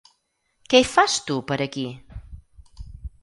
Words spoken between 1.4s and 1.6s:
per